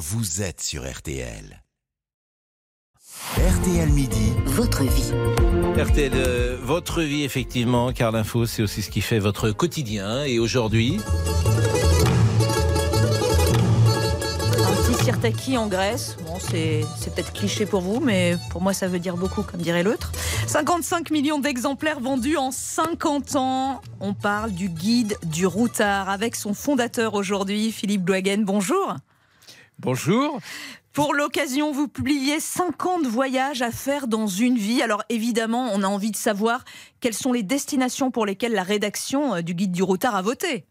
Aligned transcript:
vous 0.00 0.40
êtes 0.40 0.62
sur 0.62 0.90
RTL. 0.90 1.62
RTL 3.36 3.90
Midi, 3.90 4.32
Votre 4.46 4.82
vie. 4.84 5.12
RTL, 5.78 6.12
euh, 6.14 6.56
votre 6.62 7.02
vie, 7.02 7.22
effectivement, 7.22 7.92
car 7.92 8.10
l'info, 8.10 8.46
c'est 8.46 8.62
aussi 8.62 8.80
ce 8.80 8.88
qui 8.88 9.02
fait 9.02 9.18
votre 9.18 9.50
quotidien. 9.50 10.24
Et 10.24 10.38
aujourd'hui, 10.38 11.00
Un 14.56 14.74
petit 14.82 15.04
sirtaki 15.04 15.58
en 15.58 15.66
Grèce. 15.66 16.16
Bon, 16.24 16.38
c'est 16.38 16.80
c'est 16.98 17.14
peut-être 17.14 17.34
cliché 17.34 17.66
pour 17.66 17.82
vous, 17.82 18.00
mais 18.00 18.38
pour 18.48 18.62
moi, 18.62 18.72
ça 18.72 18.88
veut 18.88 19.00
dire 19.00 19.18
beaucoup, 19.18 19.42
comme 19.42 19.60
dirait 19.60 19.82
l'autre. 19.82 20.12
55 20.46 21.10
millions 21.10 21.40
d'exemplaires 21.40 22.00
vendus 22.00 22.38
en 22.38 22.52
50 22.52 23.36
ans. 23.36 23.82
On 24.00 24.14
parle 24.14 24.52
du 24.52 24.70
guide 24.70 25.18
du 25.26 25.46
routard 25.46 26.08
avec 26.08 26.36
son 26.36 26.54
fondateur 26.54 27.12
aujourd'hui, 27.12 27.70
Philippe 27.70 28.04
Douagen. 28.06 28.44
Bonjour. 28.46 28.96
Bonjour. 29.82 30.38
Pour 30.92 31.14
l'occasion, 31.14 31.72
vous 31.72 31.88
publiez 31.88 32.38
50 32.38 33.06
voyages 33.06 33.62
à 33.62 33.70
faire 33.70 34.08
dans 34.08 34.26
une 34.26 34.58
vie. 34.58 34.82
Alors 34.82 35.02
évidemment, 35.08 35.70
on 35.72 35.82
a 35.82 35.86
envie 35.86 36.10
de 36.10 36.16
savoir 36.16 36.64
quelles 37.00 37.14
sont 37.14 37.32
les 37.32 37.42
destinations 37.42 38.10
pour 38.10 38.26
lesquelles 38.26 38.52
la 38.52 38.62
rédaction 38.62 39.36
euh, 39.36 39.40
du 39.40 39.54
guide 39.54 39.72
du 39.72 39.82
routard 39.82 40.16
a 40.16 40.22
voté. 40.22 40.66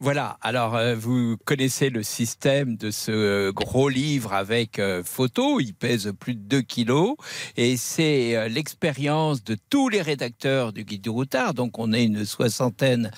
Voilà, 0.00 0.38
alors 0.40 0.76
euh, 0.76 0.94
vous 0.94 1.36
connaissez 1.44 1.90
le 1.90 2.02
système 2.02 2.76
de 2.76 2.90
ce 2.90 3.10
euh, 3.10 3.52
gros 3.52 3.88
livre 3.88 4.32
avec 4.32 4.78
euh, 4.78 5.02
photos, 5.02 5.60
il 5.60 5.74
pèse 5.74 6.12
plus 6.18 6.34
de 6.34 6.40
2 6.40 6.62
kilos, 6.62 7.16
et 7.56 7.76
c'est 7.76 8.48
l'expérience 8.48 9.42
de 9.42 9.56
tous 9.68 9.88
les 9.88 10.00
rédacteurs 10.00 10.72
du 10.72 10.84
Guide 10.84 11.02
du 11.02 11.10
Routard, 11.10 11.54
donc 11.54 11.78
on 11.78 11.92
est 11.92 12.04
une 12.04 12.24
soixantaine 12.24 13.10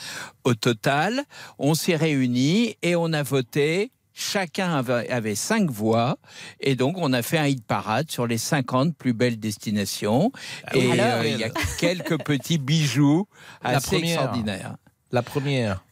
au 0.45 0.55
total. 0.55 1.25
On 1.59 1.75
s'est 1.75 1.97
réunis 1.97 2.77
et 2.83 2.97
on 2.97 3.13
a 3.13 3.23
voté. 3.23 3.93
Chacun 4.21 4.75
avait, 4.75 5.09
avait 5.09 5.35
cinq 5.35 5.71
voix 5.71 6.19
et 6.61 6.77
donc 6.77 6.97
on 6.99 7.13
a 7.13 7.23
fait 7.23 7.39
un 7.39 7.47
hit 7.47 7.65
parade 7.65 8.11
sur 8.11 8.27
les 8.27 8.39
50 8.39 8.95
plus 8.95 9.15
belles 9.15 9.41
destinations. 9.41 10.31
et 10.75 10.93
alors 10.93 11.21
euh, 11.21 11.27
il 11.27 11.39
y 11.39 11.45
a 11.45 11.51
quelques 11.79 12.23
petits 12.23 12.59
bijoux 12.59 13.27
assez 13.63 13.97
première. 13.97 14.21
extraordinaires. 14.21 14.77
la 15.11 15.23
première. 15.23 15.85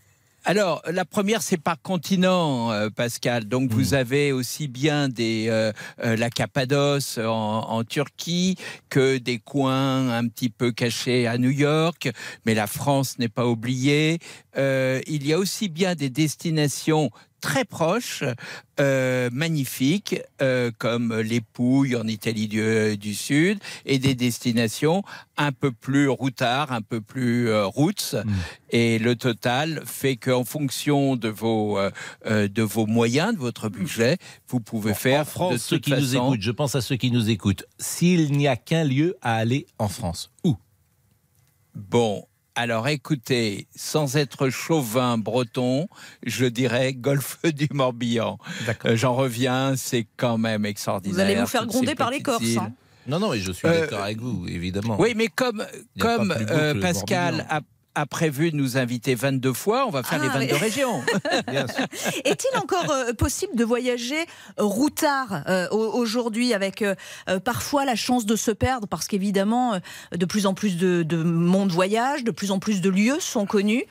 Alors, 0.45 0.81
la 0.91 1.05
première, 1.05 1.43
c'est 1.43 1.59
par 1.59 1.79
continent, 1.83 2.73
euh, 2.73 2.89
Pascal. 2.89 3.45
Donc, 3.45 3.71
vous 3.71 3.93
avez 3.93 4.33
aussi 4.33 4.67
bien 4.67 5.11
des, 5.11 5.47
euh, 5.51 5.73
euh, 6.03 6.17
la 6.17 6.31
Cappadoce 6.31 7.19
en, 7.19 7.69
en 7.69 7.85
Turquie 7.85 8.57
que 8.89 9.19
des 9.19 9.41
coins 9.41 10.09
un 10.09 10.27
petit 10.27 10.49
peu 10.49 10.73
cachés 10.73 11.27
à 11.27 11.37
New 11.37 11.51
York. 11.51 12.09
Mais 12.47 12.55
la 12.55 12.67
France 12.67 13.19
n'est 13.19 13.29
pas 13.29 13.47
oubliée. 13.47 14.21
Il 14.57 15.27
y 15.27 15.35
a 15.35 15.39
aussi 15.39 15.69
bien 15.69 15.95
des 15.95 16.09
destinations 16.09 17.11
très 17.41 17.65
proches, 17.65 18.25
euh, 18.81 19.29
magnifiques, 19.33 20.17
euh, 20.43 20.71
comme 20.79 21.15
les 21.21 21.41
Pouilles 21.41 21.97
en 21.97 22.07
Italie 22.07 22.49
du, 22.49 22.97
du 22.97 23.15
Sud, 23.15 23.59
et 23.85 23.99
des 23.99 24.15
destinations 24.15 25.03
un 25.37 25.53
peu 25.53 25.71
plus 25.73 26.09
routards, 26.09 26.73
un 26.73 26.83
peu 26.83 27.01
plus 27.01 27.49
euh, 27.49 27.67
roots. 27.67 28.17
Et 28.71 28.99
le 28.99 29.15
total 29.17 29.83
fait 29.87 30.17
qu'en 30.17 30.45
fonction 30.45 31.17
de 31.17 31.29
vos, 31.29 31.79
euh, 31.79 31.91
euh, 32.27 32.49
de 32.49 32.63
vos 32.63 32.87
moyens, 32.87 33.35
de 33.35 33.39
votre 33.39 33.69
budget, 33.69 34.19
vous 34.49 34.61
pouvez 34.61 34.95
faire 34.95 35.23
en 35.23 35.25
France, 35.25 35.53
de 35.53 35.59
ceux 35.59 35.81
nous 35.87 35.97
façon- 35.97 36.27
écoutent, 36.29 36.43
je 36.43 36.51
pense 36.51 36.75
à 36.75 36.81
ceux 36.81 36.97
qui 36.97 37.11
nous 37.11 37.31
écoutent. 37.31 37.65
S'il 37.79 38.33
n'y 38.33 38.49
a 38.49 38.57
qu'un 38.57 38.85
lieu 38.85 39.17
à 39.23 39.37
aller 39.37 39.67
en 39.79 39.89
France, 39.89 40.31
où? 40.45 40.57
Bon, 41.75 42.25
alors 42.59 42.89
écoutez, 42.89 43.69
sans 43.77 44.17
être 44.17 44.51
chauvin 44.51 45.17
breton, 45.17 45.87
je 46.27 46.45
dirais 46.47 46.93
golfe 46.93 47.39
du 47.55 47.69
Morbihan. 47.73 48.37
Euh, 48.85 48.97
J'en 48.97 49.15
reviens, 49.15 49.75
c'est 49.77 50.07
quand 50.17 50.39
même 50.39 50.67
extraordinaire. 50.67 51.15
Vous 51.15 51.21
allez 51.21 51.37
vous 51.41 51.47
faire 51.47 51.67
gronder 51.67 51.95
par 51.95 52.11
les 52.11 52.21
Corses. 52.21 52.57
hein. 52.59 52.73
Non, 53.07 53.21
non, 53.21 53.33
et 53.33 53.39
je 53.41 53.53
suis 53.53 53.67
Euh, 53.67 53.81
d'accord 53.83 54.03
avec 54.03 54.19
vous, 54.21 54.47
évidemment. 54.49 54.97
Oui, 55.01 55.15
mais 55.17 55.29
comme, 55.29 55.65
comme 56.01 56.33
euh, 56.33 56.79
Pascal 56.81 57.37
Morbihan. 57.37 57.47
a, 57.49 57.61
a 57.95 58.07
prévu 58.07 58.51
de 58.53 58.57
nous 58.57 58.77
inviter 58.77 59.15
22 59.15 59.53
fois, 59.53 59.87
on 59.87 59.91
va 59.91 60.03
faire 60.03 60.21
Ah, 60.23 60.39
les 60.39 60.47
22 60.47 60.55
oui. 60.55 60.61
régions. 60.61 61.03
Est-il 62.25 62.57
encore 62.59 62.91
euh, 62.91 63.13
possible 63.13 63.57
de 63.57 63.65
voyager 63.65 64.21
euh, 64.59 64.65
routard 64.65 65.43
euh, 65.49 65.69
au- 65.71 65.93
aujourd'hui 65.99 66.55
avec 66.55 66.83
euh, 66.83 66.95
parfois 67.45 67.85
la 67.85 67.97
chance 67.97 68.25
de 68.27 68.37
se 68.37 68.51
perdre 68.51 68.87
parce 68.87 69.09
qu'évidemment 69.09 69.81
de 70.13 70.27
plus 70.27 70.47
en 70.47 70.55
plus 70.55 70.77
de, 70.77 71.03
de 71.03 71.17
monde 71.23 71.73
voyage, 71.73 72.25
de 72.25 72.31
plus 72.31 72.51
en 72.51 72.59
plus 72.59 72.81
de 72.81 72.91
lieux 72.91 73.19
sont 73.21 73.47
connus? 73.47 73.85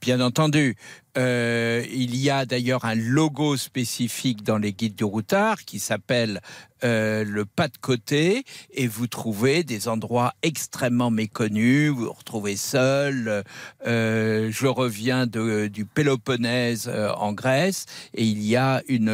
Bien 0.00 0.20
entendu. 0.20 0.76
Euh, 1.16 1.84
il 1.90 2.16
y 2.16 2.30
a 2.30 2.44
d'ailleurs 2.44 2.84
un 2.84 2.94
logo 2.94 3.56
spécifique 3.56 4.42
dans 4.42 4.58
les 4.58 4.72
guides 4.72 4.96
du 4.96 5.04
routard 5.04 5.64
qui 5.64 5.78
s'appelle 5.78 6.40
euh, 6.84 7.24
le 7.24 7.46
pas 7.46 7.68
de 7.68 7.78
côté 7.78 8.44
et 8.74 8.86
vous 8.86 9.06
trouvez 9.06 9.64
des 9.64 9.88
endroits 9.88 10.34
extrêmement 10.42 11.10
méconnus. 11.10 11.90
Vous 11.90 12.04
vous 12.04 12.12
retrouvez 12.12 12.56
seul. 12.56 13.44
Euh, 13.86 14.50
je 14.52 14.66
reviens 14.66 15.26
de, 15.26 15.68
du 15.68 15.86
Péloponnèse 15.86 16.90
euh, 16.92 17.12
en 17.14 17.32
Grèce 17.32 17.86
et 18.12 18.24
il 18.24 18.42
y 18.42 18.56
a 18.56 18.82
une 18.88 19.10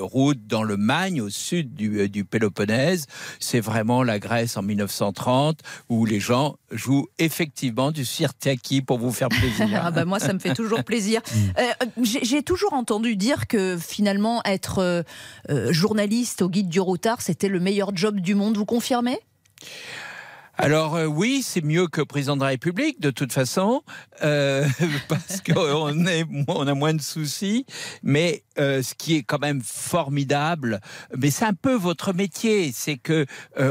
route 0.00 0.44
dans 0.48 0.64
le 0.64 0.76
Magne 0.76 1.20
au 1.20 1.30
sud 1.30 1.72
du, 1.74 2.08
du 2.08 2.24
Péloponnèse. 2.24 3.06
C'est 3.38 3.60
vraiment 3.60 4.02
la 4.02 4.18
Grèce 4.18 4.56
en 4.56 4.62
1930 4.62 5.60
où 5.88 6.06
les 6.06 6.18
gens 6.18 6.56
jouent 6.72 7.06
effectivement 7.18 7.92
du 7.92 8.04
sirtaki 8.04 8.82
pour 8.82 8.98
vous 8.98 9.12
faire 9.12 9.28
plaisir. 9.28 9.82
Ah 9.86 9.90
bah 9.90 10.04
moi 10.06 10.18
ça 10.18 10.32
me 10.32 10.38
fait 10.38 10.54
toujours 10.54 10.82
plaisir. 10.82 11.20
Euh, 11.58 11.86
J'ai 12.02 12.24
j'ai 12.24 12.42
toujours 12.42 12.72
entendu 12.72 13.16
dire 13.16 13.46
que 13.46 13.76
finalement 13.76 14.42
être 14.44 14.78
euh, 14.78 15.02
euh, 15.50 15.72
journaliste 15.72 16.42
au 16.42 16.48
guide 16.48 16.68
du 16.68 16.80
routard 16.80 17.20
c'était 17.20 17.48
le 17.48 17.60
meilleur 17.60 17.94
job 17.96 18.20
du 18.20 18.34
monde. 18.34 18.56
Vous 18.56 18.64
confirmez? 18.64 19.18
Alors 20.56 20.94
euh, 20.94 21.06
oui, 21.06 21.42
c'est 21.42 21.64
mieux 21.64 21.88
que 21.88 22.00
président 22.00 22.36
de 22.36 22.42
la 22.42 22.48
République 22.48 23.00
de 23.00 23.10
toute 23.10 23.32
façon, 23.32 23.82
euh, 24.22 24.64
parce 25.08 25.40
qu'on 25.40 25.92
on 26.46 26.66
a 26.66 26.74
moins 26.74 26.94
de 26.94 27.00
soucis. 27.00 27.66
Mais 28.04 28.44
euh, 28.58 28.80
ce 28.80 28.94
qui 28.94 29.16
est 29.16 29.24
quand 29.24 29.40
même 29.40 29.62
formidable, 29.62 30.80
mais 31.16 31.30
c'est 31.30 31.44
un 31.44 31.54
peu 31.54 31.74
votre 31.74 32.12
métier, 32.12 32.70
c'est 32.72 32.96
que 32.96 33.26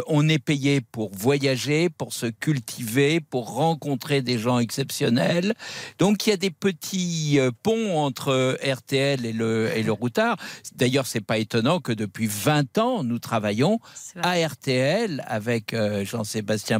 on 0.07 0.27
est 0.27 0.39
payé 0.39 0.81
pour 0.81 1.15
voyager, 1.15 1.89
pour 1.89 2.11
se 2.11 2.25
cultiver, 2.25 3.21
pour 3.21 3.53
rencontrer 3.53 4.21
des 4.21 4.37
gens 4.37 4.59
exceptionnels. 4.59 5.53
Donc 5.99 6.27
il 6.27 6.31
y 6.31 6.33
a 6.33 6.37
des 6.37 6.51
petits 6.51 7.39
ponts 7.61 7.97
entre 7.97 8.57
RTL 8.61 9.25
et 9.25 9.33
le 9.33 9.71
et 9.75 9.83
le 9.83 9.91
routard. 9.91 10.35
D'ailleurs, 10.75 11.07
c'est 11.07 11.21
pas 11.21 11.37
étonnant 11.37 11.79
que 11.79 11.93
depuis 11.93 12.27
20 12.27 12.77
ans 12.77 13.03
nous 13.03 13.19
travaillons 13.19 13.79
à 14.21 14.35
RTL 14.35 15.23
avec 15.27 15.73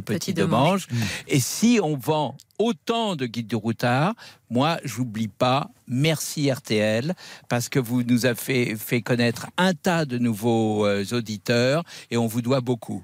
Petit-Demange. 0.00 0.86
Petit-Demange. 0.88 0.88
Et 1.28 1.40
si 1.40 1.80
on 1.82 1.96
vend 1.96 2.36
autant 2.58 3.16
de 3.16 3.26
guides 3.26 3.46
du 3.48 3.56
routard, 3.56 4.14
moi, 4.50 4.78
j'oublie 4.84 5.26
pas, 5.28 5.70
merci 5.88 6.50
RTL, 6.50 7.14
parce 7.48 7.68
que 7.68 7.80
vous 7.80 8.02
nous 8.04 8.24
avez 8.26 8.36
fait, 8.36 8.76
fait 8.76 9.00
connaître 9.02 9.46
un 9.56 9.72
tas 9.74 10.04
de 10.04 10.16
nouveaux 10.18 10.86
euh, 10.86 11.04
auditeurs 11.12 11.82
et 12.12 12.16
on 12.16 12.26
vous 12.28 12.40
doit 12.40 12.60
beaucoup. 12.60 13.02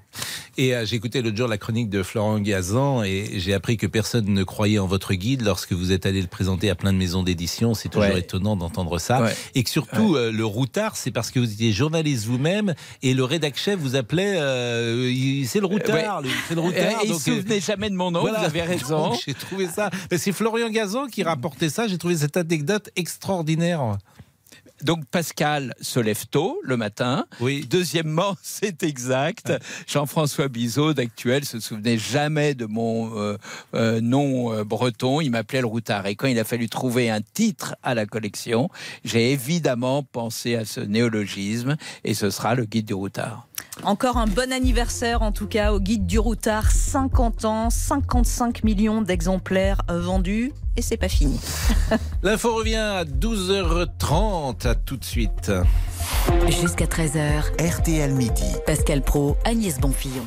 Et 0.57 0.75
euh, 0.75 0.85
j'ai 0.85 0.95
écouté 0.95 1.21
l'autre 1.21 1.35
jour 1.35 1.47
la 1.49 1.57
chronique 1.57 1.89
de 1.89 2.03
Florent 2.03 2.39
Gazan 2.39 3.03
et 3.03 3.39
j'ai 3.39 3.53
appris 3.53 3.75
que 3.77 3.87
personne 3.87 4.25
ne 4.33 4.43
croyait 4.43 4.79
en 4.79 4.87
votre 4.87 5.13
guide 5.13 5.41
lorsque 5.41 5.73
vous 5.73 5.91
êtes 5.91 6.05
allé 6.05 6.21
le 6.21 6.27
présenter 6.27 6.69
à 6.69 6.75
plein 6.75 6.93
de 6.93 6.97
maisons 6.97 7.23
d'édition. 7.23 7.73
C'est 7.73 7.89
toujours 7.89 8.01
Ouais. 8.09 8.19
étonnant 8.19 8.55
d'entendre 8.55 8.97
ça. 8.99 9.21
Ouais. 9.21 9.35
Et 9.55 9.63
que 9.63 9.69
surtout, 9.69 10.15
euh, 10.15 10.31
le 10.31 10.45
routard, 10.45 10.95
c'est 10.95 11.11
parce 11.11 11.31
que 11.31 11.39
vous 11.39 11.51
étiez 11.51 11.71
journaliste 11.71 12.25
vous-même 12.25 12.75
et 13.01 13.13
le 13.13 13.23
rédac 13.23 13.57
chef 13.57 13.79
vous 13.79 13.95
appelait 13.95 14.35
euh, 14.39 15.11
c'est 15.45 15.59
le 15.59 15.65
routard, 15.65 16.21
c'est 16.47 16.55
le 16.55 16.61
routard. 16.61 17.01
il 17.03 17.09
ne 17.11 17.15
se 17.15 17.31
souvenait 17.35 17.59
jamais 17.59 17.89
de 17.89 17.95
mon 17.95 18.11
nom, 18.11 18.21
voilà. 18.21 18.39
vous 18.39 18.45
avez 18.45 18.61
raison. 18.61 19.13
Trouvé 19.41 19.67
ça. 19.67 19.89
C'est 20.15 20.31
Florian 20.31 20.69
Gazan 20.69 21.07
qui 21.07 21.23
rapportait 21.23 21.69
ça. 21.69 21.87
J'ai 21.87 21.97
trouvé 21.97 22.17
cette 22.17 22.37
anecdote 22.37 22.89
extraordinaire. 22.95 23.97
Donc 24.83 25.05
Pascal 25.05 25.73
se 25.81 25.99
lève 25.99 26.25
tôt 26.27 26.59
le 26.63 26.77
matin. 26.77 27.25
Oui. 27.39 27.65
Deuxièmement, 27.69 28.35
c'est 28.41 28.83
exact. 28.83 29.53
Jean-François 29.87 30.47
Bizot 30.47 30.93
d'actuel 30.93 31.45
se 31.45 31.59
souvenait 31.59 31.97
jamais 31.97 32.55
de 32.55 32.65
mon 32.65 33.17
euh, 33.17 33.37
euh, 33.75 34.01
nom 34.01 34.53
euh, 34.53 34.63
breton. 34.63 35.21
Il 35.21 35.31
m'appelait 35.31 35.61
le 35.61 35.67
routard. 35.67 36.07
Et 36.07 36.15
quand 36.15 36.27
il 36.27 36.39
a 36.39 36.43
fallu 36.43 36.69
trouver 36.69 37.09
un 37.09 37.21
titre 37.21 37.75
à 37.83 37.93
la 37.93 38.05
collection, 38.05 38.69
j'ai 39.03 39.31
évidemment 39.31 40.03
pensé 40.03 40.55
à 40.55 40.65
ce 40.65 40.79
néologisme 40.79 41.77
et 42.03 42.13
ce 42.13 42.29
sera 42.29 42.55
le 42.55 42.65
guide 42.65 42.85
du 42.85 42.93
routard. 42.93 43.47
Encore 43.83 44.17
un 44.17 44.27
bon 44.27 44.51
anniversaire 44.51 45.21
en 45.21 45.31
tout 45.31 45.47
cas 45.47 45.73
au 45.73 45.79
guide 45.79 46.05
du 46.05 46.19
routard, 46.19 46.71
50 46.71 47.45
ans, 47.45 47.69
55 47.69 48.63
millions 48.63 49.01
d'exemplaires 49.01 49.81
vendus 49.89 50.53
et 50.77 50.81
c'est 50.81 50.97
pas 50.97 51.09
fini. 51.09 51.39
L'info 52.23 52.55
revient 52.55 52.75
à 52.75 53.03
12h30. 53.03 54.67
À 54.67 54.75
tout 54.75 54.97
de 54.97 55.03
suite. 55.03 55.51
Jusqu'à 56.47 56.85
13h, 56.85 57.43
RTL 57.59 58.13
Midi. 58.13 58.55
Pascal 58.65 59.01
Pro, 59.01 59.37
Agnès 59.45 59.79
Bonfillon. 59.79 60.25